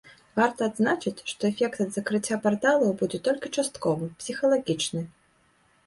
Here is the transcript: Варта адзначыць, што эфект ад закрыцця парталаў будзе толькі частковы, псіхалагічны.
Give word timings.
Варта 0.39 0.61
адзначыць, 0.71 1.23
што 1.33 1.41
эфект 1.51 1.77
ад 1.85 1.93
закрыцця 1.97 2.39
парталаў 2.47 2.91
будзе 3.05 3.23
толькі 3.29 3.55
частковы, 3.61 4.13
псіхалагічны. 4.23 5.01